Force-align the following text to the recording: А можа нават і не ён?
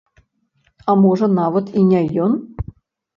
А 0.93 0.95
можа 1.01 1.29
нават 1.39 1.65
і 1.83 1.83
не 1.91 2.01
ён? 2.25 2.33